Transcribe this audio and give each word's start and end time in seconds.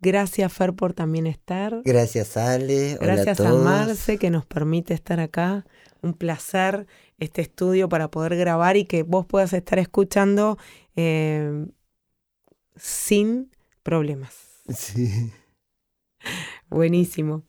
Gracias, 0.00 0.52
Fer, 0.52 0.72
por 0.72 0.94
también 0.94 1.26
estar. 1.26 1.82
Gracias, 1.84 2.36
Ale. 2.36 2.96
Hola 3.00 3.14
Gracias 3.14 3.40
a. 3.40 3.52
Marce, 3.52 4.18
que 4.18 4.30
nos 4.30 4.46
permite 4.46 4.94
estar 4.94 5.20
acá. 5.20 5.66
Un 6.02 6.14
placer 6.14 6.86
este 7.18 7.42
estudio 7.42 7.88
para 7.88 8.10
poder 8.10 8.34
grabar 8.36 8.78
y 8.78 8.86
que 8.86 9.02
vos 9.02 9.26
puedas 9.26 9.52
estar 9.52 9.78
escuchando 9.78 10.56
eh, 10.96 11.66
sin 12.76 13.50
problemas. 13.82 14.34
Sí. 14.74 15.30
Buenísimo. 16.70 17.42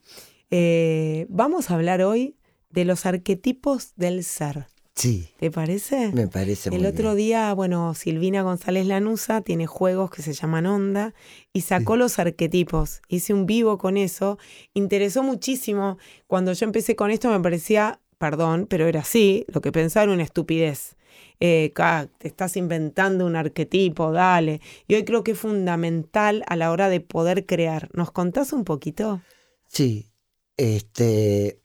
Eh, 0.50 1.26
vamos 1.30 1.72
a 1.72 1.76
hablar 1.76 2.02
hoy 2.02 2.36
de 2.70 2.84
los 2.84 3.06
arquetipos 3.06 3.94
del 3.96 4.26
ser. 4.26 4.68
Sí, 4.96 5.30
¿Te 5.40 5.50
parece? 5.50 6.12
me 6.14 6.28
parece 6.28 6.70
muy 6.70 6.80
El 6.80 6.86
otro 6.86 7.16
bien. 7.16 7.18
día, 7.18 7.54
bueno, 7.54 7.94
Silvina 7.94 8.42
González 8.42 8.86
Lanusa 8.86 9.42
tiene 9.42 9.66
juegos 9.66 10.12
que 10.12 10.22
se 10.22 10.34
llaman 10.34 10.66
Onda 10.66 11.14
y 11.54 11.62
sacó 11.62 11.96
los 11.96 12.20
arquetipos. 12.20 13.02
Hice 13.08 13.34
un 13.34 13.46
vivo 13.46 13.78
con 13.78 13.98
eso. 13.98 14.38
Interesó 14.74 15.24
muchísimo. 15.24 15.98
Cuando 16.28 16.54
yo 16.54 16.66
empecé 16.66 16.96
con 16.96 17.10
esto 17.10 17.30
me 17.32 17.40
parecía, 17.40 18.00
perdón, 18.18 18.68
pero 18.70 18.86
era 18.86 19.00
así, 19.00 19.46
lo 19.48 19.62
que 19.62 19.72
pensaba 19.72 20.04
era 20.04 20.14
una 20.14 20.24
estupidez. 20.24 20.96
Eh, 21.40 21.74
te 22.20 22.28
estás 22.28 22.56
inventando 22.56 23.26
un 23.26 23.36
arquetipo, 23.36 24.12
dale. 24.12 24.62
Y 24.88 24.96
hoy 24.96 25.06
creo 25.06 25.24
que 25.24 25.32
es 25.32 25.40
fundamental 25.40 26.44
a 26.48 26.56
la 26.56 26.72
hora 26.72 26.90
de 26.90 27.00
poder 27.00 27.46
crear. 27.46 27.90
¿Nos 27.94 28.12
contás 28.12 28.54
un 28.54 28.64
poquito? 28.64 29.22
Sí, 29.68 30.12
este. 30.58 31.60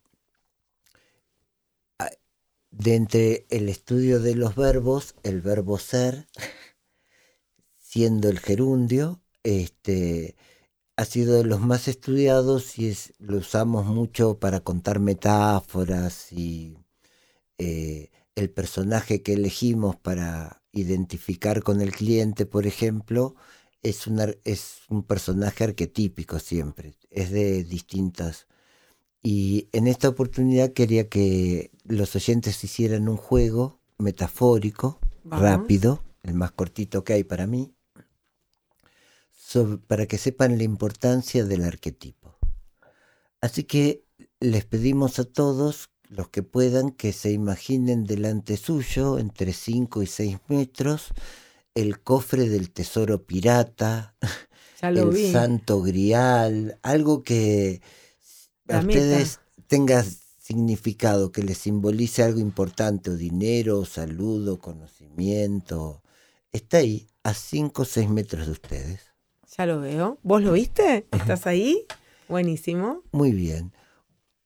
De 2.70 2.95
entre 2.95 3.47
el 3.50 3.69
estudio 3.69 4.20
de 4.20 4.34
los 4.34 4.55
verbos, 4.55 5.14
el 5.22 5.41
verbo 5.41 5.78
ser, 5.78 6.28
siendo 7.78 8.28
el 8.28 8.39
gerundio, 8.41 9.22
este, 9.42 10.36
ha 10.97 11.05
sido 11.05 11.37
de 11.37 11.44
los 11.44 11.61
más 11.61 11.89
estudiados 11.89 12.78
y 12.78 12.89
es, 12.89 13.14
lo 13.19 13.39
usamos 13.39 13.87
mucho 13.87 14.39
para 14.39 14.61
contar 14.61 14.98
metáforas 14.98 16.33
y 16.33 16.77
eh, 17.59 18.11
el 18.34 18.50
personaje 18.50 19.22
que 19.22 19.34
elegimos 19.34 19.97
para 19.97 20.62
identificar 20.72 21.62
con 21.62 21.81
el 21.81 21.92
cliente, 21.92 22.47
por 22.47 22.67
ejemplo, 22.67 23.34
es 23.83 24.06
es 24.44 24.81
un 24.89 25.03
personaje 25.05 25.64
arquetípico 25.64 26.39
siempre, 26.39 26.97
es 27.11 27.31
de 27.31 27.64
distintas. 27.64 28.47
Y 29.22 29.69
en 29.72 29.87
esta 29.89 30.09
oportunidad 30.09 30.72
quería 30.72 31.09
que 31.09 31.70
los 31.89 32.15
oyentes 32.17 32.62
hicieran 32.65 33.09
un 33.09 33.17
juego 33.17 33.81
metafórico, 33.98 34.98
rápido, 35.25 36.03
el 36.23 36.34
más 36.34 36.53
cortito 36.53 37.05
que 37.05 37.15
hay 37.15 37.25
para 37.25 37.47
mí, 37.47 37.73
sobre- 39.33 39.78
para 39.78 40.06
que 40.06 40.19
sepan 40.19 40.59
la 40.59 40.65
importancia 40.65 41.45
del 41.45 41.65
arquetipo. 41.65 42.39
Así 43.41 43.65
que 43.65 44.05
les 44.41 44.65
pedimos 44.65 45.19
a 45.19 45.25
todos, 45.25 45.91
los 46.09 46.28
que 46.28 46.43
puedan, 46.43 46.91
que 46.91 47.12
se 47.12 47.33
imaginen 47.33 48.05
delante 48.05 48.56
suyo, 48.56 49.19
entre 49.19 49.53
5 49.53 50.03
y 50.03 50.06
6 50.06 50.38
metros, 50.49 51.09
el 51.75 52.00
cofre 52.00 52.49
del 52.49 52.71
tesoro 52.71 53.25
pirata, 53.25 54.15
el 54.82 55.11
vi. 55.11 55.32
santo 55.32 55.82
grial, 55.82 56.78
algo 56.82 57.22
que 57.22 57.81
a 58.69 58.78
ustedes 58.78 59.41
tenga 59.66 60.05
significado, 60.47 61.33
que 61.33 61.43
les 61.43 61.59
simbolice 61.59 62.23
algo 62.23 62.39
importante, 62.39 63.11
o 63.11 63.17
dinero, 63.17 63.81
o 63.81 63.84
salud, 63.84 64.47
o 64.49 64.61
conocimiento. 64.61 66.03
Está 66.53 66.79
ahí, 66.79 67.09
a 67.25 67.34
5 67.34 67.83
o 67.83 67.84
6 67.84 68.09
metros 68.09 68.47
de 68.47 68.53
ustedes. 68.53 69.01
Ya 69.56 69.67
lo 69.67 69.81
veo. 69.81 70.21
¿Vos 70.23 70.43
lo 70.43 70.53
viste? 70.53 71.09
¿Estás 71.11 71.49
ahí? 71.49 71.87
Buenísimo. 72.29 73.03
Muy 73.11 73.33
bien. 73.33 73.73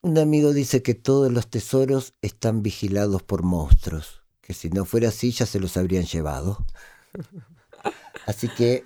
Un 0.01 0.17
amigo 0.17 0.55
dice 0.55 0.83
que 0.83 0.95
todos 0.95 1.31
los 1.31 1.49
tesoros 1.49 2.15
están 2.23 2.63
vigilados 2.63 3.23
por 3.23 3.43
monstruos, 3.43 4.23
que 4.41 4.55
si 4.55 4.71
no 4.71 4.87
fuera 4.87 5.09
así 5.09 5.33
ya 5.33 5.45
se 5.45 5.61
los 5.61 5.77
habrían 5.77 6.05
llevado. 6.05 6.65
Así 8.27 8.49
que, 8.49 8.85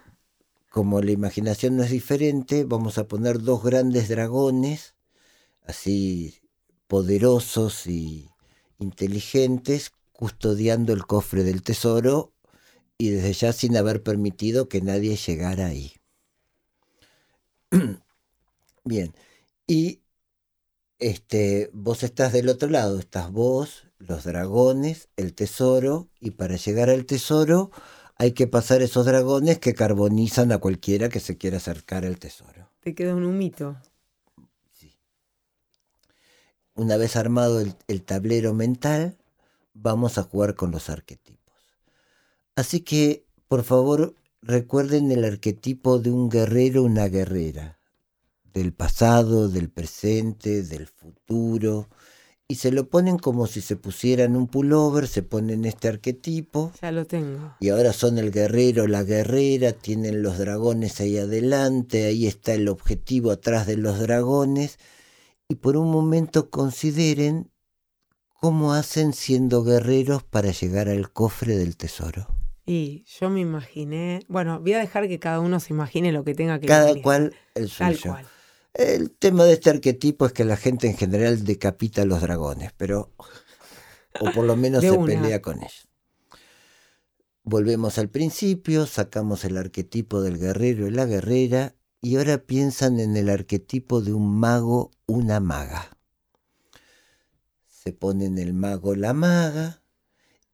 como 0.70 1.02
la 1.02 1.10
imaginación 1.10 1.76
no 1.76 1.82
es 1.82 1.90
diferente, 1.90 2.64
vamos 2.64 2.98
a 2.98 3.08
poner 3.08 3.42
dos 3.42 3.62
grandes 3.62 4.08
dragones, 4.08 4.94
así 5.66 6.43
poderosos 6.94 7.88
y 7.88 8.30
inteligentes, 8.78 9.90
custodiando 10.12 10.92
el 10.92 11.04
cofre 11.04 11.42
del 11.42 11.64
tesoro 11.64 12.32
y 12.96 13.10
desde 13.10 13.32
ya 13.32 13.52
sin 13.52 13.76
haber 13.76 14.04
permitido 14.04 14.68
que 14.68 14.80
nadie 14.80 15.16
llegara 15.16 15.66
ahí. 15.66 15.94
Bien, 18.84 19.12
y 19.66 20.02
este, 21.00 21.68
vos 21.72 22.04
estás 22.04 22.32
del 22.32 22.48
otro 22.48 22.68
lado, 22.68 23.00
estás 23.00 23.32
vos, 23.32 23.88
los 23.98 24.22
dragones, 24.22 25.08
el 25.16 25.34
tesoro, 25.34 26.10
y 26.20 26.30
para 26.30 26.54
llegar 26.54 26.90
al 26.90 27.06
tesoro 27.06 27.72
hay 28.18 28.34
que 28.34 28.46
pasar 28.46 28.82
esos 28.82 29.04
dragones 29.04 29.58
que 29.58 29.74
carbonizan 29.74 30.52
a 30.52 30.58
cualquiera 30.58 31.08
que 31.08 31.18
se 31.18 31.36
quiera 31.38 31.56
acercar 31.56 32.04
al 32.04 32.20
tesoro. 32.20 32.70
Te 32.82 32.94
quedó 32.94 33.16
un 33.16 33.24
humito. 33.24 33.76
Una 36.74 36.96
vez 36.96 37.16
armado 37.16 37.60
el, 37.60 37.74
el 37.88 38.02
tablero 38.02 38.52
mental, 38.54 39.16
vamos 39.74 40.18
a 40.18 40.22
jugar 40.24 40.54
con 40.54 40.70
los 40.70 40.90
arquetipos. 40.90 41.54
Así 42.56 42.80
que, 42.80 43.24
por 43.48 43.64
favor, 43.64 44.14
recuerden 44.42 45.10
el 45.12 45.24
arquetipo 45.24 45.98
de 45.98 46.10
un 46.10 46.28
guerrero, 46.28 46.82
una 46.82 47.08
guerrera, 47.08 47.78
del 48.52 48.72
pasado, 48.72 49.48
del 49.48 49.68
presente, 49.70 50.62
del 50.62 50.86
futuro, 50.86 51.88
y 52.46 52.56
se 52.56 52.70
lo 52.70 52.88
ponen 52.88 53.18
como 53.18 53.46
si 53.46 53.60
se 53.60 53.74
pusieran 53.76 54.36
un 54.36 54.46
pullover, 54.48 55.08
se 55.08 55.22
ponen 55.22 55.64
este 55.64 55.88
arquetipo, 55.88 56.72
Ya 56.80 56.92
lo 56.92 57.04
tengo. 57.06 57.56
y 57.58 57.70
ahora 57.70 57.92
son 57.92 58.18
el 58.18 58.30
guerrero, 58.30 58.86
la 58.86 59.02
guerrera, 59.02 59.72
tienen 59.72 60.22
los 60.22 60.38
dragones 60.38 61.00
ahí 61.00 61.18
adelante, 61.18 62.04
ahí 62.04 62.26
está 62.26 62.52
el 62.54 62.68
objetivo 62.68 63.30
atrás 63.30 63.66
de 63.66 63.76
los 63.76 63.98
dragones, 63.98 64.78
y 65.54 65.56
por 65.56 65.76
un 65.76 65.88
momento 65.88 66.50
consideren 66.50 67.52
cómo 68.40 68.72
hacen 68.74 69.12
siendo 69.12 69.62
guerreros 69.62 70.24
para 70.24 70.50
llegar 70.50 70.88
al 70.88 71.12
cofre 71.12 71.56
del 71.56 71.76
tesoro. 71.76 72.26
Y 72.66 73.04
yo 73.20 73.30
me 73.30 73.40
imaginé. 73.40 74.24
Bueno, 74.26 74.58
voy 74.58 74.72
a 74.72 74.78
dejar 74.80 75.06
que 75.06 75.20
cada 75.20 75.38
uno 75.38 75.60
se 75.60 75.72
imagine 75.72 76.10
lo 76.10 76.24
que 76.24 76.34
tenga 76.34 76.58
que 76.58 76.66
Cada 76.66 76.86
imaginar. 76.90 77.02
cual 77.04 77.36
el 77.54 77.70
Tal 77.70 77.94
suyo. 77.96 78.10
cual. 78.10 78.26
El 78.72 79.12
tema 79.12 79.44
de 79.44 79.52
este 79.52 79.70
arquetipo 79.70 80.26
es 80.26 80.32
que 80.32 80.44
la 80.44 80.56
gente 80.56 80.88
en 80.88 80.96
general 80.96 81.44
decapita 81.44 82.02
a 82.02 82.04
los 82.04 82.20
dragones, 82.20 82.72
pero 82.76 83.12
o 84.20 84.32
por 84.32 84.44
lo 84.44 84.56
menos 84.56 84.82
se 84.90 84.90
una. 84.90 85.06
pelea 85.06 85.40
con 85.40 85.58
ellos. 85.58 85.86
Volvemos 87.44 87.98
al 87.98 88.08
principio, 88.08 88.86
sacamos 88.86 89.44
el 89.44 89.56
arquetipo 89.56 90.20
del 90.20 90.38
guerrero 90.38 90.88
y 90.88 90.90
la 90.90 91.04
guerrera 91.06 91.76
y 92.04 92.16
ahora 92.16 92.38
piensan 92.38 93.00
en 93.00 93.16
el 93.16 93.30
arquetipo 93.30 94.02
de 94.02 94.12
un 94.12 94.38
mago, 94.38 94.90
una 95.06 95.40
maga. 95.40 95.88
Se 97.66 97.92
ponen 97.92 98.38
el 98.38 98.52
mago, 98.52 98.94
la 98.94 99.14
maga 99.14 99.80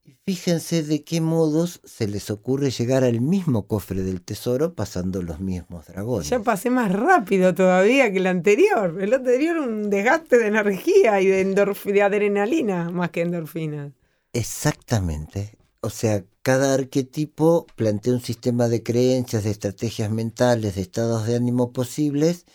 y 0.04 0.12
fíjense 0.24 0.84
de 0.84 1.02
qué 1.02 1.20
modos 1.20 1.80
se 1.84 2.06
les 2.06 2.30
ocurre 2.30 2.70
llegar 2.70 3.02
al 3.02 3.20
mismo 3.20 3.66
cofre 3.66 4.02
del 4.02 4.22
tesoro 4.22 4.74
pasando 4.74 5.22
los 5.22 5.40
mismos 5.40 5.86
dragones. 5.86 6.30
Ya 6.30 6.38
pasé 6.38 6.70
más 6.70 6.92
rápido 6.92 7.52
todavía 7.52 8.12
que 8.12 8.18
el 8.18 8.28
anterior. 8.28 8.96
El 9.00 9.12
anterior 9.12 9.58
un 9.58 9.90
desgaste 9.90 10.38
de 10.38 10.46
energía 10.46 11.20
y 11.20 11.26
de, 11.26 11.44
de 11.44 12.02
adrenalina 12.02 12.90
más 12.90 13.10
que 13.10 13.22
endorfina. 13.22 13.92
Exactamente. 14.32 15.58
O 15.80 15.90
sea, 15.90 16.24
cada 16.42 16.74
arquetipo 16.74 17.66
plantea 17.76 18.14
un 18.14 18.22
sistema 18.22 18.68
de 18.68 18.82
creencias, 18.82 19.44
de 19.44 19.50
estrategias 19.50 20.10
mentales, 20.10 20.74
de 20.74 20.80
estados 20.82 21.26
de 21.26 21.36
ánimo 21.36 21.72
posibles 21.72 22.46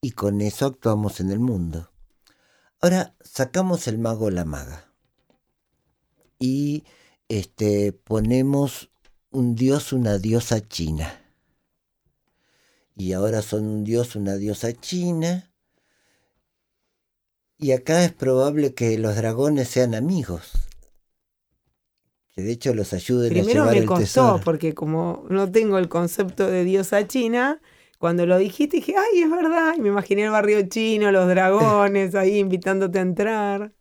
y 0.00 0.12
con 0.12 0.40
eso 0.40 0.66
actuamos 0.66 1.20
en 1.20 1.30
el 1.30 1.40
mundo. 1.40 1.90
Ahora 2.80 3.14
sacamos 3.22 3.86
el 3.86 3.98
mago 3.98 4.26
o 4.26 4.30
la 4.30 4.44
maga 4.44 4.92
y 6.38 6.84
este, 7.28 7.92
ponemos 7.92 8.90
un 9.30 9.54
dios, 9.54 9.92
una 9.92 10.18
diosa 10.18 10.66
china. 10.66 11.20
y 12.96 13.12
ahora 13.12 13.42
son 13.42 13.66
un 13.66 13.84
dios, 13.84 14.14
una 14.14 14.36
diosa 14.36 14.72
china. 14.72 15.50
Y 17.58 17.72
acá 17.72 18.04
es 18.04 18.12
probable 18.12 18.74
que 18.74 18.96
los 18.98 19.16
dragones 19.16 19.68
sean 19.68 19.94
amigos. 19.94 20.63
Que 22.34 22.42
de 22.42 22.52
hecho 22.52 22.74
los 22.74 22.92
ayuden 22.92 23.28
Primero 23.30 23.64
a 23.64 23.70
llevar 23.70 23.74
me 23.74 23.78
el 23.80 23.86
costó, 23.86 24.02
tesoro. 24.02 24.40
porque 24.44 24.74
como 24.74 25.24
no 25.30 25.50
tengo 25.50 25.78
el 25.78 25.88
concepto 25.88 26.46
de 26.48 26.64
diosa 26.64 27.06
china, 27.06 27.60
cuando 27.98 28.26
lo 28.26 28.38
dijiste 28.38 28.78
dije, 28.78 28.94
ay, 28.96 29.22
es 29.22 29.30
verdad. 29.30 29.74
Y 29.76 29.80
me 29.80 29.88
imaginé 29.88 30.24
el 30.24 30.30
barrio 30.30 30.68
chino, 30.68 31.12
los 31.12 31.28
dragones 31.28 32.14
ahí 32.14 32.38
invitándote 32.38 32.98
a 32.98 33.02
entrar. 33.02 33.72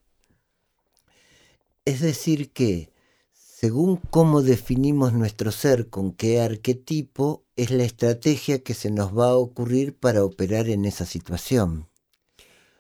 Es 1.86 2.00
decir 2.02 2.52
que, 2.52 2.92
según 3.34 3.98
cómo 3.98 4.42
definimos 4.42 5.14
nuestro 5.14 5.52
ser, 5.52 5.90
con 5.90 6.12
qué 6.14 6.40
arquetipo, 6.42 7.44
es 7.56 7.72
la 7.72 7.84
estrategia 7.84 8.64
que 8.64 8.74
se 8.74 8.90
nos 8.92 9.18
va 9.18 9.30
a 9.30 9.36
ocurrir 9.36 9.96
para 9.98 10.24
operar 10.24 10.70
en 10.70 10.86
esa 10.86 11.06
situación. 11.06 11.88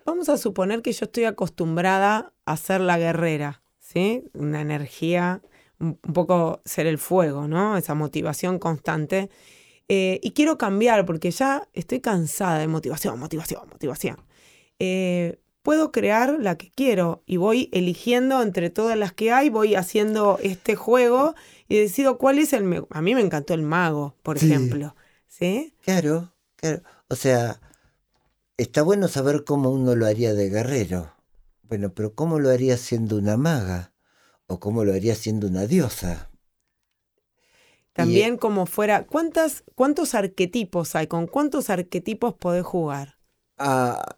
Vamos 0.05 0.29
a 0.29 0.37
suponer 0.37 0.81
que 0.81 0.91
yo 0.93 1.05
estoy 1.05 1.25
acostumbrada 1.25 2.33
a 2.45 2.57
ser 2.57 2.81
la 2.81 2.97
guerrera, 2.97 3.63
¿sí? 3.79 4.23
Una 4.33 4.61
energía, 4.61 5.41
un 5.83 6.13
poco 6.13 6.61
ser 6.65 6.87
el 6.87 6.97
fuego, 6.97 7.47
¿no? 7.47 7.77
Esa 7.77 7.93
motivación 7.95 8.59
constante. 8.59 9.29
Eh, 9.89 10.19
y 10.23 10.31
quiero 10.31 10.57
cambiar 10.57 11.05
porque 11.05 11.29
ya 11.31 11.67
estoy 11.73 11.99
cansada 11.99 12.57
de 12.59 12.67
motivación, 12.67 13.19
motivación, 13.19 13.67
motivación. 13.69 14.17
Eh, 14.79 15.39
puedo 15.61 15.91
crear 15.91 16.37
la 16.39 16.57
que 16.57 16.71
quiero 16.71 17.23
y 17.25 17.37
voy 17.37 17.69
eligiendo 17.73 18.41
entre 18.41 18.69
todas 18.69 18.97
las 18.97 19.13
que 19.13 19.31
hay, 19.31 19.49
voy 19.49 19.75
haciendo 19.75 20.39
este 20.41 20.75
juego 20.75 21.35
y 21.67 21.77
decido 21.77 22.17
cuál 22.17 22.39
es 22.39 22.53
el... 22.53 22.85
A 22.89 23.01
mí 23.01 23.13
me 23.15 23.21
encantó 23.21 23.53
el 23.53 23.61
mago, 23.61 24.15
por 24.23 24.39
Sí. 24.39 24.47
ejemplo. 24.47 24.95
¿Sí? 25.27 25.75
Claro, 25.83 26.33
claro. 26.57 26.81
O 27.09 27.15
sea, 27.15 27.59
está 28.57 28.81
bueno 28.83 29.07
saber 29.07 29.43
cómo 29.45 29.69
uno 29.71 29.95
lo 29.95 30.05
haría 30.05 30.33
de 30.33 30.49
guerrero. 30.49 31.13
Bueno, 31.63 31.93
pero 31.93 32.13
¿cómo 32.13 32.39
lo 32.39 32.49
haría 32.49 32.77
siendo 32.77 33.17
una 33.17 33.35
maga? 33.37 33.92
¿O 34.47 34.59
cómo 34.59 34.83
lo 34.85 34.93
haría 34.93 35.15
siendo 35.15 35.47
una 35.47 35.65
diosa? 35.67 36.29
También 37.93 38.37
como 38.37 38.65
fuera, 38.65 39.05
¿cuántas, 39.05 39.63
¿cuántos 39.75 40.15
arquetipos 40.15 40.95
hay? 40.95 41.07
¿Con 41.07 41.27
cuántos 41.27 41.69
arquetipos 41.69 42.33
podés 42.33 42.65
jugar? 42.65 43.17
Ah, 43.57 44.17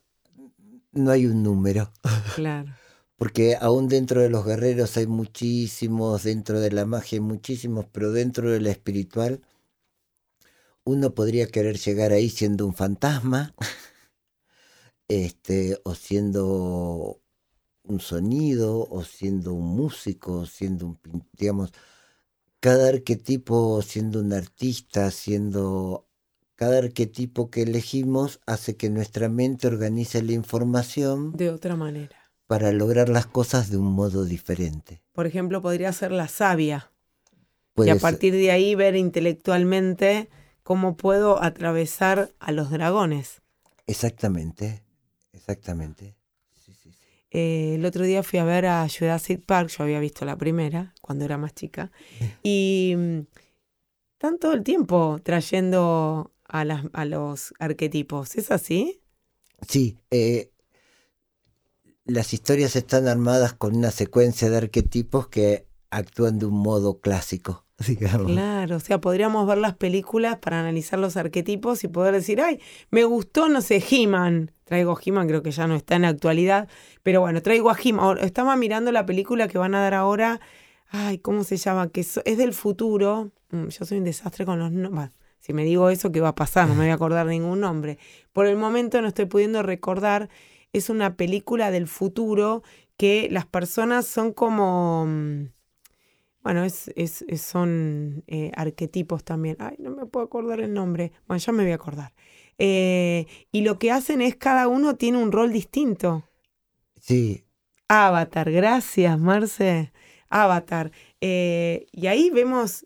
no 0.94 1.12
hay 1.12 1.25
un 1.25 1.44
número. 1.44 1.92
Claro. 2.36 2.72
Porque 3.18 3.56
aún 3.60 3.88
dentro 3.88 4.22
de 4.22 4.30
los 4.30 4.45
guerreros 4.45 4.98
hay 4.98 5.07
muchísimos, 5.07 6.24
dentro 6.24 6.60
de 6.60 6.71
la 6.71 6.86
magia 6.86 7.18
hay 7.18 7.21
muchísimos, 7.21 7.86
pero 7.92 8.12
dentro 8.12 8.51
de 8.51 8.60
la 8.60 8.71
espiritual 8.71 9.42
uno 10.86 11.13
podría 11.13 11.48
querer 11.48 11.78
llegar 11.78 12.12
ahí 12.12 12.30
siendo 12.30 12.66
un 12.66 12.74
fantasma, 12.75 13.54
este, 15.07 15.80
o 15.83 15.95
siendo 15.95 17.21
un 17.87 17.99
sonido, 17.99 18.87
o 18.89 19.03
siendo 19.03 19.53
un 19.53 19.75
músico, 19.75 20.39
o 20.41 20.45
siendo 20.45 20.85
un, 20.87 20.99
digamos, 21.33 21.71
cada 22.59 22.89
arquetipo 22.89 23.81
siendo 23.81 24.19
un 24.19 24.33
artista, 24.33 25.11
siendo 25.11 26.07
cada 26.55 26.77
arquetipo 26.79 27.49
que 27.49 27.63
elegimos 27.63 28.39
hace 28.45 28.75
que 28.77 28.89
nuestra 28.89 29.29
mente 29.29 29.67
organice 29.67 30.21
la 30.23 30.33
información 30.33 31.33
De 31.33 31.49
otra 31.49 31.75
manera. 31.75 32.15
para 32.47 32.71
lograr 32.71 33.09
las 33.09 33.25
cosas 33.27 33.69
de 33.69 33.77
un 33.77 33.91
modo 33.93 34.23
diferente. 34.25 35.01
Por 35.13 35.27
ejemplo, 35.27 35.61
podría 35.61 35.91
ser 35.93 36.11
la 36.11 36.27
sabia. 36.27 36.91
Puede 37.73 37.89
y 37.89 37.91
a 37.91 37.95
ser- 37.99 38.01
partir 38.03 38.33
de 38.33 38.51
ahí 38.51 38.73
ver 38.75 38.95
intelectualmente 38.95 40.29
cómo 40.63 40.95
puedo 40.97 41.43
atravesar 41.43 42.31
a 42.39 42.51
los 42.51 42.71
dragones. 42.71 43.41
Exactamente, 43.87 44.83
exactamente. 45.33 46.15
Sí, 46.55 46.73
sí, 46.73 46.91
sí. 46.91 47.05
Eh, 47.37 47.75
el 47.75 47.83
otro 47.83 48.05
día 48.05 48.23
fui 48.23 48.39
a 48.39 48.45
ver 48.45 48.65
a 48.65 48.87
Jurassic 48.87 49.45
Park, 49.45 49.67
yo 49.67 49.83
había 49.83 49.99
visto 49.99 50.23
la 50.23 50.37
primera 50.37 50.93
cuando 51.01 51.25
era 51.25 51.37
más 51.37 51.53
chica, 51.53 51.91
y 52.43 52.93
mm, 52.95 53.19
están 54.13 54.39
todo 54.39 54.53
el 54.53 54.63
tiempo 54.63 55.19
trayendo 55.21 56.31
a, 56.47 56.63
las, 56.63 56.85
a 56.93 57.03
los 57.03 57.53
arquetipos. 57.59 58.37
¿Es 58.37 58.51
así? 58.51 59.01
Sí, 59.67 59.97
eh, 60.11 60.53
las 62.05 62.33
historias 62.33 62.77
están 62.77 63.09
armadas 63.09 63.51
con 63.51 63.75
una 63.75 63.91
secuencia 63.91 64.49
de 64.49 64.55
arquetipos 64.55 65.27
que 65.27 65.67
actúan 65.89 66.39
de 66.39 66.45
un 66.45 66.57
modo 66.57 67.01
clásico, 67.01 67.64
digamos. 67.88 68.31
Claro, 68.31 68.77
o 68.77 68.80
sea, 68.80 69.01
podríamos 69.01 69.45
ver 69.48 69.57
las 69.57 69.75
películas 69.75 70.38
para 70.38 70.60
analizar 70.60 71.00
los 71.00 71.18
arquetipos 71.18 71.83
y 71.83 71.88
poder 71.88 72.13
decir, 72.13 72.42
ay, 72.42 72.60
me 72.89 73.04
gustó, 73.04 73.50
no 73.50 73.62
sé, 73.62 73.83
He-Man. 73.89 74.51
Traigo 74.63 74.98
He-Man, 75.04 75.27
creo 75.27 75.44
que 75.44 75.51
ya 75.51 75.68
no 75.68 75.75
está 75.75 75.95
en 75.95 76.04
la 76.04 76.07
actualidad, 76.10 76.68
pero 77.04 77.22
bueno, 77.22 77.42
traigo 77.42 77.69
a 77.69 77.77
He-Man. 77.81 78.19
Estaba 78.19 78.56
mirando 78.56 78.92
la 78.92 79.06
película 79.06 79.48
que 79.48 79.57
van 79.57 79.75
a 79.75 79.81
dar 79.81 79.94
ahora, 79.94 80.39
ay, 80.89 81.19
¿cómo 81.19 81.44
se 81.44 81.57
llama? 81.57 81.89
Que 81.89 82.01
es, 82.01 82.22
del 82.24 82.54
futuro. 82.54 83.31
Mm, 83.51 83.68
Yo 83.68 83.86
soy 83.86 83.98
un 83.98 84.06
desastre 84.06 84.45
con 84.45 84.60
los 84.60 84.71
nombres. 84.71 85.12
Si 85.39 85.54
me 85.54 85.63
digo 85.63 85.89
eso, 85.92 86.12
¿qué 86.12 86.21
va 86.21 86.30
a 86.30 86.36
pasar? 86.36 86.68
No 86.68 86.74
me 86.74 86.86
voy 86.86 86.89
a 86.89 86.95
acordar 86.95 87.28
ningún 87.28 87.60
nombre. 87.60 88.00
Por 88.33 88.48
el 88.48 88.56
momento 88.56 89.00
no 89.01 89.07
estoy 89.07 89.25
pudiendo 89.25 89.62
recordar. 89.62 90.30
Es 90.74 90.89
una 90.89 91.16
película 91.16 91.69
del 91.69 91.88
futuro 91.88 92.63
que 92.98 93.28
las 93.30 93.45
personas 93.45 94.07
son 94.07 94.33
como... 94.33 95.07
bueno, 96.45 96.63
es, 96.63 96.89
es, 96.95 97.24
es- 97.27 97.42
son 97.42 98.24
eh, 98.27 98.51
arquetipos 98.56 99.25
también. 99.25 99.57
Ay, 99.59 99.75
no 99.80 99.92
me 99.92 100.06
puedo 100.07 100.25
acordar 100.27 100.62
el 100.62 100.74
nombre. 100.74 101.12
Bueno, 101.27 101.39
ya 101.45 101.51
me 101.53 101.63
voy 101.63 101.74
a 101.74 101.75
acordar. 101.75 102.13
Eh, 102.59 103.27
y 103.51 103.62
lo 103.63 103.80
que 103.80 103.92
hacen 103.92 104.21
es 104.21 104.38
cada 104.38 104.69
uno 104.69 104.95
tiene 104.95 105.18
un 105.19 105.33
rol 105.33 105.51
distinto. 105.51 106.24
Sí, 107.00 107.45
Avatar, 107.88 108.51
gracias, 108.51 109.19
Marce. 109.19 109.92
Avatar. 110.30 110.92
Eh, 111.21 111.86
y 111.92 112.07
ahí 112.07 112.30
vemos 112.30 112.86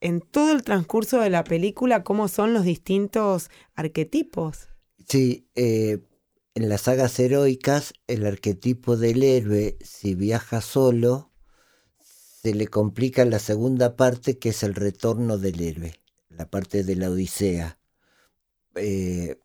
en 0.00 0.20
todo 0.20 0.52
el 0.52 0.62
transcurso 0.64 1.20
de 1.20 1.30
la 1.30 1.44
película 1.44 2.04
cómo 2.04 2.28
son 2.28 2.54
los 2.54 2.64
distintos 2.64 3.50
arquetipos. 3.74 4.68
sí. 5.08 5.48
eh, 5.54 5.98
en 6.54 6.68
las 6.70 6.82
sagas 6.82 7.18
heroicas, 7.20 7.92
el 8.06 8.24
arquetipo 8.24 8.96
del 8.96 9.22
héroe, 9.22 9.76
si 9.82 10.14
viaja 10.14 10.62
solo, 10.62 11.30
se 12.46 12.54
le 12.54 12.68
complica 12.68 13.24
la 13.24 13.40
segunda 13.40 13.96
parte, 13.96 14.38
que 14.38 14.50
es 14.50 14.62
el 14.62 14.76
retorno 14.76 15.36
del 15.36 15.60
héroe, 15.60 15.94
la 16.28 16.48
parte 16.48 16.84
de 16.84 16.94
la 16.94 17.10
Odisea. 17.10 17.76
Eh, 18.76 19.40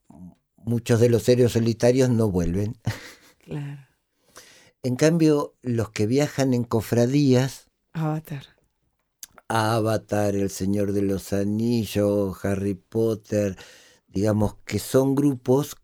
muchos 0.58 1.00
de 1.00 1.10
los 1.10 1.28
héroes 1.28 1.54
solitarios 1.54 2.12
no 2.12 2.30
vuelven. 2.30 2.78
Claro. 3.40 3.88
En 4.84 4.96
cambio, 4.96 5.56
los 5.64 5.90
que 5.90 6.06
viajan 6.06 6.54
en 6.54 6.64
cofradías, 6.64 7.72
Avatar. 7.92 8.44
Avatar, 9.48 10.36
El 10.36 10.52
Señor 10.52 10.92
de 10.92 11.02
los 11.02 11.34
Anillos, 11.34 12.46
Harry 12.46 12.76
Potter, 12.76 13.58
digamos 14.10 14.58
que 14.64 14.78
son 14.78 15.16
grupos, 15.16 15.76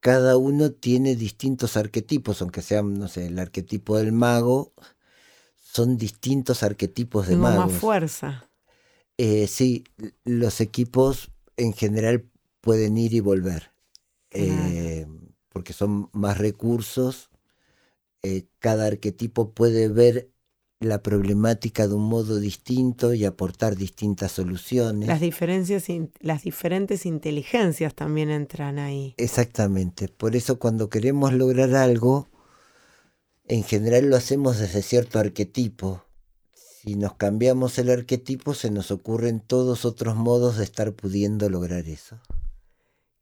cada 0.00 0.38
uno 0.38 0.72
tiene 0.72 1.16
distintos 1.16 1.76
arquetipos, 1.76 2.40
aunque 2.40 2.62
sean, 2.62 2.94
no 2.94 3.08
sé, 3.08 3.26
el 3.26 3.38
arquetipo 3.38 3.98
del 3.98 4.12
mago, 4.12 4.72
son 5.72 5.96
distintos 5.96 6.62
arquetipos 6.62 7.26
de 7.26 7.34
Tengo 7.34 7.48
más 7.48 7.56
magos. 7.58 7.72
fuerza. 7.80 8.50
Eh, 9.16 9.46
sí, 9.46 9.84
los 10.24 10.60
equipos 10.60 11.30
en 11.56 11.72
general 11.72 12.26
pueden 12.60 12.98
ir 12.98 13.14
y 13.14 13.20
volver, 13.20 13.72
eh, 14.30 15.06
porque 15.48 15.72
son 15.72 16.10
más 16.12 16.36
recursos. 16.38 17.30
eh, 18.24 18.44
cada 18.60 18.86
arquetipo 18.86 19.52
puede 19.52 19.88
ver 19.88 20.30
la 20.78 21.02
problemática 21.02 21.88
de 21.88 21.94
un 21.94 22.04
modo 22.04 22.38
distinto 22.38 23.14
y 23.14 23.24
aportar 23.24 23.74
distintas 23.76 24.32
soluciones. 24.32 25.08
Las 25.08 25.20
diferencias, 25.20 25.86
las 26.20 26.42
diferentes 26.42 27.04
inteligencias 27.06 27.94
también 27.94 28.30
entran 28.30 28.78
ahí. 28.78 29.14
Exactamente. 29.16 30.08
Por 30.08 30.36
eso 30.36 30.58
cuando 30.58 30.88
queremos 30.88 31.32
lograr 31.32 31.74
algo, 31.74 32.28
en 33.46 33.64
general 33.64 34.08
lo 34.08 34.16
hacemos 34.16 34.58
desde 34.58 34.82
cierto 34.82 35.18
arquetipo. 35.18 36.04
Si 36.54 36.96
nos 36.96 37.14
cambiamos 37.14 37.78
el 37.78 37.90
arquetipo, 37.90 38.54
se 38.54 38.70
nos 38.70 38.90
ocurren 38.90 39.40
todos 39.40 39.84
otros 39.84 40.16
modos 40.16 40.58
de 40.58 40.64
estar 40.64 40.92
pudiendo 40.92 41.48
lograr 41.48 41.86
eso. 41.86 42.18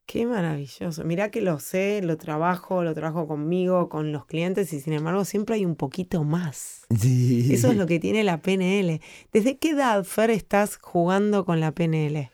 Qué 0.06 0.26
maravilloso. 0.26 1.04
Mirá 1.04 1.30
que 1.30 1.40
lo 1.40 1.60
sé, 1.60 2.02
lo 2.02 2.16
trabajo, 2.16 2.82
lo 2.82 2.94
trabajo 2.94 3.28
conmigo, 3.28 3.88
con 3.88 4.10
los 4.10 4.26
clientes 4.26 4.72
y 4.72 4.80
sin 4.80 4.94
embargo 4.94 5.24
siempre 5.24 5.54
hay 5.54 5.64
un 5.64 5.76
poquito 5.76 6.24
más. 6.24 6.80
Eso 6.90 7.70
es 7.70 7.76
lo 7.76 7.86
que 7.86 8.00
tiene 8.00 8.24
la 8.24 8.42
PNL. 8.42 9.00
¿Desde 9.32 9.58
qué 9.58 9.70
edad, 9.70 10.02
Fer, 10.02 10.30
estás 10.30 10.78
jugando 10.78 11.44
con 11.44 11.60
la 11.60 11.72
PNL? 11.72 12.28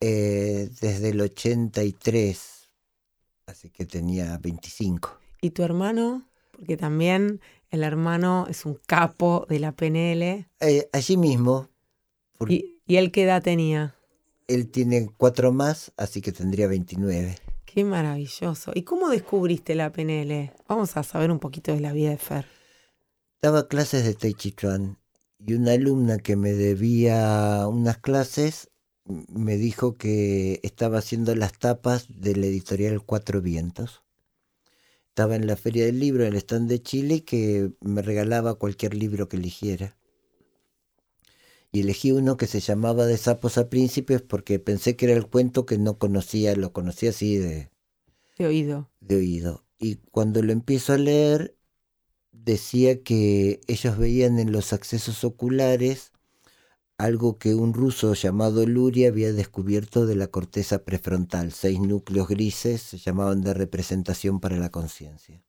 Eh, 0.00 0.68
desde 0.80 1.10
el 1.10 1.20
83, 1.22 2.68
así 3.46 3.70
que 3.70 3.86
tenía 3.86 4.36
25. 4.36 5.18
¿Y 5.40 5.50
tu 5.50 5.62
hermano? 5.62 6.28
Porque 6.62 6.76
también 6.76 7.40
el 7.70 7.82
hermano 7.82 8.46
es 8.48 8.66
un 8.66 8.78
capo 8.86 9.46
de 9.48 9.58
la 9.58 9.72
PNL. 9.72 10.46
Eh, 10.60 10.88
allí 10.92 11.16
mismo, 11.16 11.68
¿Y, 12.46 12.78
y 12.86 12.96
él 12.98 13.10
qué 13.10 13.24
edad 13.24 13.42
tenía? 13.42 13.96
él 14.46 14.70
tiene 14.70 15.10
cuatro 15.16 15.50
más, 15.50 15.90
así 15.96 16.20
que 16.20 16.30
tendría 16.30 16.68
29. 16.68 17.34
Qué 17.64 17.82
maravilloso. 17.82 18.70
¿Y 18.76 18.82
cómo 18.82 19.08
descubriste 19.08 19.74
la 19.74 19.90
PNL? 19.90 20.52
Vamos 20.68 20.96
a 20.96 21.02
saber 21.02 21.32
un 21.32 21.40
poquito 21.40 21.72
de 21.72 21.80
la 21.80 21.92
vida 21.92 22.10
de 22.10 22.18
Fer. 22.18 22.46
Daba 23.42 23.66
clases 23.66 24.04
de 24.04 24.14
Tai 24.14 24.32
Chi 24.34 24.52
Chuan 24.52 24.98
y 25.44 25.54
una 25.54 25.72
alumna 25.72 26.18
que 26.18 26.36
me 26.36 26.52
debía 26.52 27.66
unas 27.66 27.98
clases 27.98 28.70
me 29.04 29.56
dijo 29.56 29.96
que 29.96 30.60
estaba 30.62 30.98
haciendo 30.98 31.34
las 31.34 31.58
tapas 31.58 32.06
del 32.08 32.44
editorial 32.44 33.02
Cuatro 33.04 33.42
Vientos. 33.42 34.04
Estaba 35.12 35.36
en 35.36 35.46
la 35.46 35.56
feria 35.56 35.84
del 35.84 36.00
libro, 36.00 36.24
en 36.24 36.32
el 36.32 36.38
stand 36.38 36.70
de 36.70 36.82
Chile, 36.82 37.22
que 37.22 37.70
me 37.82 38.00
regalaba 38.00 38.54
cualquier 38.54 38.94
libro 38.94 39.28
que 39.28 39.36
eligiera. 39.36 39.98
Y 41.70 41.80
elegí 41.80 42.12
uno 42.12 42.38
que 42.38 42.46
se 42.46 42.60
llamaba 42.60 43.04
De 43.04 43.18
sapos 43.18 43.58
a 43.58 43.68
príncipes 43.68 44.22
porque 44.22 44.58
pensé 44.58 44.96
que 44.96 45.04
era 45.04 45.14
el 45.14 45.26
cuento 45.26 45.66
que 45.66 45.76
no 45.76 45.98
conocía, 45.98 46.56
lo 46.56 46.72
conocía 46.72 47.10
así 47.10 47.36
de, 47.36 47.70
De 48.36 48.46
oído. 48.46 48.90
de 49.00 49.16
oído. 49.16 49.66
Y 49.78 49.96
cuando 49.96 50.42
lo 50.42 50.52
empiezo 50.52 50.94
a 50.94 50.98
leer, 50.98 51.56
decía 52.32 53.02
que 53.02 53.60
ellos 53.68 53.98
veían 53.98 54.38
en 54.38 54.52
los 54.52 54.72
accesos 54.72 55.24
oculares 55.24 56.11
algo 57.02 57.36
que 57.36 57.56
un 57.56 57.74
ruso 57.74 58.14
llamado 58.14 58.64
Luria 58.64 59.08
había 59.08 59.32
descubierto 59.32 60.06
de 60.06 60.14
la 60.14 60.28
corteza 60.28 60.84
prefrontal. 60.84 61.50
Seis 61.50 61.80
núcleos 61.80 62.28
grises 62.28 62.80
se 62.80 62.98
llamaban 62.98 63.42
de 63.42 63.54
representación 63.54 64.38
para 64.38 64.56
la 64.56 64.70
conciencia. 64.70 65.42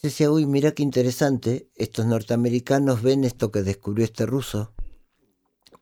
Decía, 0.00 0.30
uy, 0.30 0.46
mira 0.46 0.70
qué 0.70 0.84
interesante, 0.84 1.68
estos 1.74 2.06
norteamericanos 2.06 3.02
ven 3.02 3.24
esto 3.24 3.50
que 3.50 3.62
descubrió 3.62 4.04
este 4.04 4.24
ruso 4.24 4.72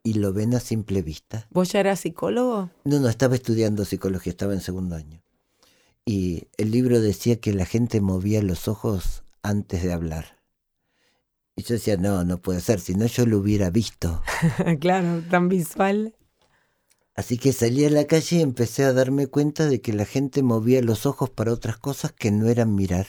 y 0.02 0.14
lo 0.14 0.32
ven 0.32 0.54
a 0.54 0.60
simple 0.60 1.02
vista. 1.02 1.46
¿Vos 1.50 1.72
ya 1.72 1.80
eras 1.80 2.00
psicólogo? 2.00 2.70
No, 2.84 3.00
no, 3.00 3.08
estaba 3.10 3.34
estudiando 3.34 3.84
psicología, 3.84 4.30
estaba 4.30 4.54
en 4.54 4.62
segundo 4.62 4.96
año. 4.96 5.22
Y 6.06 6.48
el 6.56 6.70
libro 6.70 7.02
decía 7.02 7.38
que 7.38 7.52
la 7.52 7.66
gente 7.66 8.00
movía 8.00 8.42
los 8.42 8.66
ojos 8.66 9.24
antes 9.42 9.82
de 9.82 9.92
hablar. 9.92 10.39
Y 11.60 11.62
yo 11.62 11.74
decía, 11.74 11.98
no, 11.98 12.24
no 12.24 12.40
puede 12.40 12.62
ser, 12.62 12.80
si 12.80 12.94
no 12.94 13.04
yo 13.04 13.26
lo 13.26 13.36
hubiera 13.36 13.68
visto. 13.68 14.22
claro, 14.80 15.22
tan 15.28 15.50
visual. 15.50 16.14
Así 17.14 17.36
que 17.36 17.52
salí 17.52 17.84
a 17.84 17.90
la 17.90 18.06
calle 18.06 18.38
y 18.38 18.40
empecé 18.40 18.84
a 18.84 18.94
darme 18.94 19.26
cuenta 19.26 19.66
de 19.66 19.82
que 19.82 19.92
la 19.92 20.06
gente 20.06 20.42
movía 20.42 20.80
los 20.80 21.04
ojos 21.04 21.28
para 21.28 21.52
otras 21.52 21.76
cosas 21.76 22.12
que 22.12 22.30
no 22.30 22.48
eran 22.48 22.74
mirar. 22.74 23.08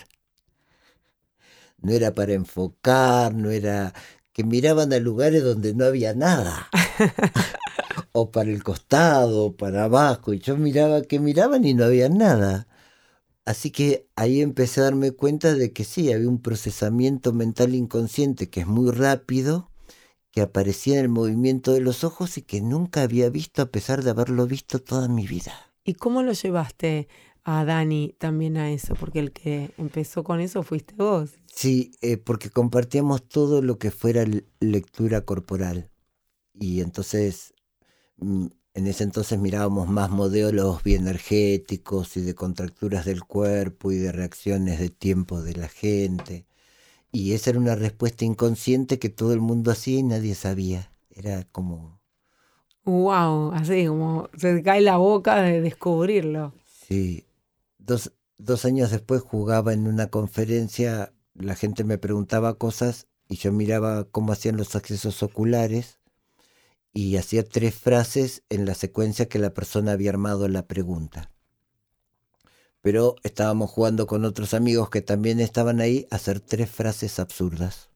No 1.77 1.93
era 1.93 2.13
para 2.13 2.33
enfocar, 2.33 3.33
no 3.33 3.51
era 3.51 3.93
que 4.33 4.43
miraban 4.43 4.91
a 4.91 4.99
lugares 4.99 5.45
donde 5.45 5.73
no 5.73 5.85
había 5.85 6.13
nada. 6.13 6.67
o 8.11 8.31
para 8.31 8.49
el 8.49 8.65
costado, 8.65 9.45
o 9.45 9.55
para 9.55 9.85
abajo. 9.85 10.33
Y 10.33 10.39
yo 10.39 10.57
miraba 10.57 11.03
que 11.03 11.19
miraban 11.19 11.63
y 11.63 11.73
no 11.73 11.85
había 11.85 12.09
nada. 12.09 12.67
Así 13.45 13.71
que 13.71 14.07
ahí 14.15 14.41
empecé 14.41 14.81
a 14.81 14.85
darme 14.85 15.11
cuenta 15.11 15.53
de 15.55 15.73
que 15.73 15.83
sí, 15.83 16.11
había 16.11 16.29
un 16.29 16.41
procesamiento 16.41 17.33
mental 17.33 17.73
inconsciente 17.73 18.49
que 18.49 18.61
es 18.61 18.67
muy 18.67 18.91
rápido, 18.91 19.71
que 20.31 20.41
aparecía 20.41 20.95
en 20.95 21.01
el 21.01 21.09
movimiento 21.09 21.73
de 21.73 21.81
los 21.81 22.03
ojos 22.03 22.37
y 22.37 22.43
que 22.43 22.61
nunca 22.61 23.01
había 23.01 23.29
visto 23.29 23.61
a 23.61 23.65
pesar 23.67 24.03
de 24.03 24.11
haberlo 24.11 24.45
visto 24.45 24.79
toda 24.79 25.07
mi 25.07 25.27
vida. 25.27 25.53
¿Y 25.83 25.95
cómo 25.95 26.21
lo 26.21 26.31
llevaste 26.33 27.07
a 27.43 27.65
Dani 27.65 28.15
también 28.19 28.57
a 28.57 28.71
eso? 28.71 28.93
Porque 28.93 29.19
el 29.19 29.31
que 29.31 29.71
empezó 29.77 30.23
con 30.23 30.39
eso 30.39 30.61
fuiste 30.61 30.93
vos. 30.95 31.31
Sí, 31.47 31.91
eh, 32.01 32.17
porque 32.17 32.49
compartíamos 32.49 33.27
todo 33.27 33.61
lo 33.61 33.79
que 33.79 33.89
fuera 33.89 34.23
lectura 34.59 35.21
corporal. 35.21 35.89
Y 36.53 36.81
entonces, 36.81 37.53
mm, 38.17 38.47
en 38.73 38.87
ese 38.87 39.03
entonces 39.05 39.39
mirábamos 39.39 39.87
más 39.89 40.09
modelos 40.09 40.83
bioenergéticos 40.83 42.17
y 42.17 42.21
de 42.21 42.35
contracturas 42.35 43.05
del 43.05 43.23
cuerpo 43.23 43.91
y 43.91 43.97
de 43.97 44.11
reacciones 44.11 44.79
de 44.79 44.89
tiempo 44.89 45.41
de 45.41 45.55
la 45.55 45.69
gente. 45.69 46.45
Y 47.11 47.33
esa 47.33 47.51
era 47.51 47.59
una 47.59 47.75
respuesta 47.75 48.25
inconsciente 48.25 48.99
que 48.99 49.09
todo 49.09 49.33
el 49.33 49.41
mundo 49.41 49.71
hacía 49.71 49.99
y 49.99 50.03
nadie 50.03 50.35
sabía. 50.35 50.93
Era 51.11 51.45
como, 51.45 52.01
Wow, 52.85 53.51
así 53.53 53.87
como 53.87 54.29
se 54.37 54.55
te 54.55 54.63
cae 54.63 54.81
la 54.81 54.97
boca 54.97 55.41
de 55.41 55.61
descubrirlo. 55.61 56.53
sí. 56.63 57.27
Dos, 57.79 58.13
dos 58.39 58.65
años 58.65 58.91
después 58.91 59.21
jugaba 59.23 59.73
en 59.73 59.87
una 59.87 60.09
conferencia, 60.09 61.13
la 61.35 61.55
gente 61.55 61.83
me 61.85 61.99
preguntaba 61.99 62.55
cosas 62.57 63.07
y 63.29 63.37
yo 63.37 63.51
miraba 63.53 64.05
cómo 64.11 64.33
hacían 64.33 64.57
los 64.57 64.75
accesos 64.77 65.23
oculares 65.23 65.99
y 66.93 67.15
hacía 67.17 67.43
tres 67.43 67.75
frases 67.75 68.43
en 68.49 68.65
la 68.65 68.75
secuencia 68.75 69.27
que 69.27 69.39
la 69.39 69.53
persona 69.53 69.93
había 69.93 70.09
armado 70.09 70.47
la 70.47 70.67
pregunta. 70.67 71.31
Pero 72.81 73.15
estábamos 73.23 73.69
jugando 73.69 74.07
con 74.07 74.25
otros 74.25 74.53
amigos 74.53 74.89
que 74.89 75.01
también 75.01 75.39
estaban 75.39 75.79
ahí 75.81 76.07
a 76.11 76.15
hacer 76.15 76.39
tres 76.39 76.69
frases 76.69 77.19
absurdas. 77.19 77.89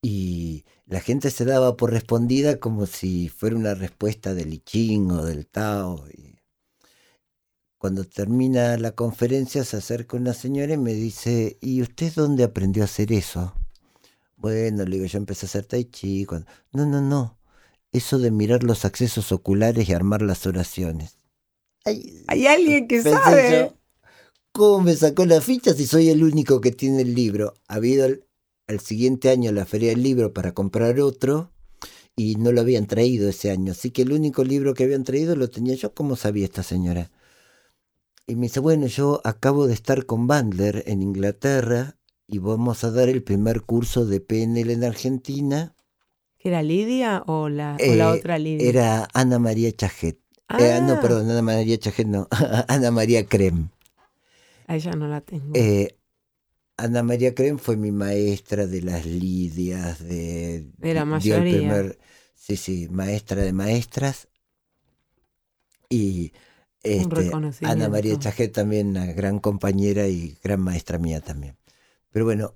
Y 0.00 0.64
la 0.86 1.00
gente 1.00 1.30
se 1.30 1.44
daba 1.44 1.76
por 1.76 1.92
respondida 1.92 2.58
como 2.58 2.86
si 2.86 3.28
fuera 3.28 3.56
una 3.56 3.74
respuesta 3.74 4.34
del 4.34 4.62
I 4.72 4.98
o 5.10 5.24
del 5.24 5.46
Tao. 5.46 6.04
Y 6.08 6.40
cuando 7.78 8.04
termina 8.04 8.76
la 8.78 8.92
conferencia 8.92 9.64
se 9.64 9.76
acerca 9.76 10.16
una 10.16 10.34
señora 10.34 10.74
y 10.74 10.78
me 10.78 10.94
dice, 10.94 11.58
¿y 11.60 11.82
usted 11.82 12.12
dónde 12.14 12.44
aprendió 12.44 12.82
a 12.82 12.86
hacer 12.86 13.12
eso? 13.12 13.54
Bueno, 14.42 14.84
le 14.84 14.96
digo, 14.96 15.06
yo 15.06 15.18
empecé 15.18 15.46
a 15.46 15.48
hacer 15.48 15.64
tai 15.66 15.84
chi. 15.84 16.24
Cuando... 16.26 16.46
No, 16.72 16.84
no, 16.84 17.00
no. 17.00 17.38
Eso 17.92 18.18
de 18.18 18.30
mirar 18.32 18.64
los 18.64 18.84
accesos 18.84 19.30
oculares 19.30 19.88
y 19.88 19.92
armar 19.92 20.20
las 20.22 20.46
oraciones. 20.46 21.16
Ay, 21.84 22.24
Hay 22.26 22.46
alguien 22.48 22.88
que 22.88 23.02
sabe. 23.02 23.50
yo, 23.52 23.76
¿Cómo 24.52 24.80
me 24.82 24.96
sacó 24.96 25.24
la 25.26 25.40
ficha 25.40 25.74
si 25.74 25.86
soy 25.86 26.10
el 26.10 26.24
único 26.24 26.60
que 26.60 26.72
tiene 26.72 27.02
el 27.02 27.14
libro? 27.14 27.54
Había 27.68 27.94
ido 27.94 28.04
al, 28.06 28.26
al 28.66 28.80
siguiente 28.80 29.30
año 29.30 29.50
a 29.50 29.52
la 29.52 29.64
feria 29.64 29.90
del 29.90 30.02
libro 30.02 30.32
para 30.32 30.52
comprar 30.54 31.00
otro 31.00 31.52
y 32.16 32.34
no 32.36 32.50
lo 32.52 32.60
habían 32.62 32.86
traído 32.86 33.28
ese 33.28 33.50
año. 33.52 33.72
Así 33.72 33.90
que 33.92 34.02
el 34.02 34.12
único 34.12 34.44
libro 34.44 34.74
que 34.74 34.84
habían 34.84 35.04
traído 35.04 35.36
lo 35.36 35.48
tenía 35.50 35.76
yo. 35.76 35.94
¿Cómo 35.94 36.16
sabía 36.16 36.44
esta 36.46 36.64
señora? 36.64 37.12
Y 38.26 38.34
me 38.36 38.42
dice, 38.46 38.60
bueno, 38.60 38.86
yo 38.88 39.20
acabo 39.24 39.66
de 39.68 39.74
estar 39.74 40.06
con 40.06 40.26
Bandler 40.26 40.82
en 40.86 41.02
Inglaterra 41.02 41.96
y 42.32 42.38
vamos 42.38 42.82
a 42.82 42.90
dar 42.90 43.10
el 43.10 43.22
primer 43.22 43.60
curso 43.60 44.06
de 44.06 44.18
PNL 44.20 44.72
en 44.72 44.84
Argentina. 44.84 45.74
¿Que 46.38 46.48
¿Era 46.48 46.62
Lidia 46.62 47.22
o 47.26 47.50
la, 47.50 47.76
o 47.76 47.94
la 47.94 48.08
Eh, 48.10 48.18
otra 48.18 48.38
Lidia? 48.38 48.68
Era 48.70 49.08
Ana 49.12 49.38
María 49.38 49.70
Chajet. 49.70 50.18
ah, 50.48 50.56
Eh, 50.58 50.80
no, 50.80 50.98
perdón, 51.00 51.30
Ana 51.30 51.42
María 51.42 51.78
Chajet 51.78 52.06
no. 52.06 52.28
Ana 52.68 52.90
María 52.90 53.26
Crem. 53.26 53.68
A 54.66 54.76
ella 54.76 54.92
no 54.92 55.06
la 55.08 55.20
tengo. 55.20 55.52
Eh, 55.54 55.94
Ana 56.78 57.02
María 57.02 57.34
Crem 57.34 57.58
fue 57.58 57.76
mi 57.76 57.92
maestra 57.92 58.66
de 58.66 58.80
las 58.80 59.04
Lidias, 59.04 60.02
de, 60.02 60.70
De 60.78 60.94
la 60.94 61.04
dio 61.04 61.36
el 61.36 61.42
mayoría. 61.42 61.58
primer- 61.58 61.98
sí, 62.34 62.56
sí, 62.56 62.88
maestra 62.90 63.42
de 63.42 63.52
maestras. 63.52 64.28
Y 65.90 66.32
este, 66.82 67.30
Ana. 67.62 67.88
María 67.90 68.18
Chajet 68.18 68.52
también, 68.52 68.88
una 68.88 69.04
gran 69.12 69.38
compañera 69.38 70.08
y 70.08 70.38
gran 70.42 70.60
maestra 70.62 70.98
mía 70.98 71.20
también. 71.20 71.56
Pero 72.12 72.24
bueno, 72.24 72.54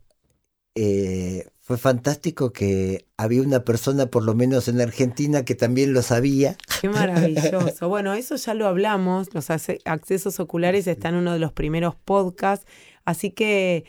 eh, 0.75 1.49
fue 1.61 1.79
fantástico 1.79 2.53
que 2.53 3.07
había 3.17 3.43
una 3.43 3.65
persona, 3.65 4.07
por 4.07 4.23
lo 4.23 4.35
menos 4.35 4.69
en 4.69 4.81
Argentina, 4.81 5.45
que 5.45 5.57
también 5.57 5.93
lo 5.93 6.03
sabía. 6.03 6.57
Qué 6.81 6.89
maravilloso. 6.89 7.89
Bueno, 7.89 8.15
eso 8.15 8.37
ya 8.37 8.55
lo 8.55 8.69
hablamos. 8.69 9.35
Los 9.35 9.51
accesos 9.51 10.39
oculares 10.39 10.87
están 10.87 11.15
en 11.15 11.21
uno 11.21 11.33
de 11.33 11.39
los 11.41 11.53
primeros 11.53 11.97
podcasts. 11.97 12.67
Así 13.05 13.31
que 13.31 13.85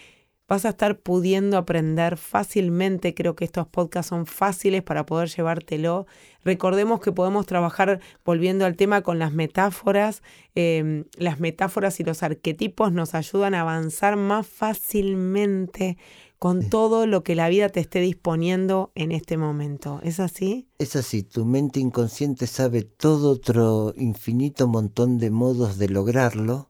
vas 0.48 0.66
a 0.66 0.70
estar 0.70 1.00
pudiendo 1.00 1.58
aprender 1.58 2.18
fácilmente. 2.18 3.14
Creo 3.14 3.36
que 3.36 3.46
estos 3.46 3.68
podcasts 3.68 4.10
son 4.10 4.26
fáciles 4.26 4.82
para 4.82 5.06
poder 5.06 5.30
llevártelo. 5.30 6.08
Recordemos 6.44 7.02
que 7.02 7.12
podemos 7.12 7.46
trabajar, 7.46 8.00
volviendo 8.24 8.66
al 8.66 8.76
tema, 8.76 9.02
con 9.02 9.20
las 9.20 9.34
metáforas. 9.34 10.24
Eh, 10.56 11.04
las 11.18 11.40
metáforas 11.40 12.00
y 12.00 12.04
los 12.04 12.24
arquetipos 12.24 12.92
nos 12.92 13.14
ayudan 13.14 13.54
a 13.54 13.62
avanzar 13.62 14.16
más 14.16 14.48
fácilmente 14.48 15.98
con 16.40 16.70
todo 16.70 17.08
lo 17.08 17.24
que 17.24 17.36
la 17.36 17.50
vida 17.50 17.70
te 17.70 17.80
esté 17.80 18.00
disponiendo 18.00 18.92
en 18.96 19.12
este 19.12 19.38
momento. 19.38 20.00
¿Es 20.04 20.20
así? 20.20 20.68
Es 20.78 20.96
así, 20.96 21.24
tu 21.24 21.46
mente 21.46 21.80
inconsciente 21.80 22.46
sabe 22.46 22.84
todo 22.84 23.32
otro 23.32 23.94
infinito 23.98 24.68
montón 24.68 25.18
de 25.18 25.32
modos 25.32 25.78
de 25.78 25.90
lograrlo 25.90 26.70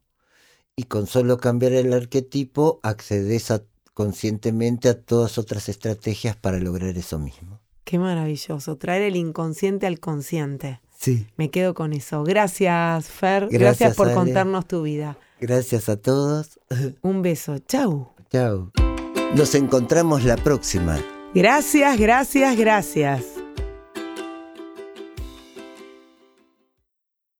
y 0.79 0.83
con 0.83 1.07
solo 1.07 1.37
cambiar 1.37 1.73
el 1.73 1.91
arquetipo 1.91 2.79
accedes 2.83 3.49
a- 3.51 3.63
conscientemente 3.95 4.89
a 4.89 5.01
todas 5.01 5.39
otras 5.39 5.69
estrategias 5.69 6.35
para 6.35 6.59
lograr 6.59 6.95
eso 6.97 7.17
mismo. 7.17 7.59
Qué 7.83 7.97
maravilloso, 7.97 8.77
traer 8.77 9.01
el 9.01 9.15
inconsciente 9.15 9.87
al 9.87 9.99
consciente. 9.99 10.79
Sí. 10.95 11.25
Me 11.35 11.49
quedo 11.49 11.73
con 11.73 11.93
eso. 11.93 12.23
Gracias, 12.23 13.07
Fer. 13.09 13.47
Gracias, 13.49 13.59
Gracias, 13.61 13.95
por 13.95 14.07
Ale. 14.07 14.15
contarnos 14.15 14.67
tu 14.67 14.83
vida. 14.83 15.17
Gracias 15.41 15.89
a 15.89 15.97
todos. 15.97 16.59
Un 17.01 17.21
beso. 17.23 17.57
Chau. 17.59 18.09
Chao. 18.31 18.71
Nos 19.35 19.55
encontramos 19.55 20.23
la 20.25 20.35
próxima. 20.37 20.99
Gracias, 21.33 21.97
gracias, 21.99 22.55
gracias. 22.57 23.36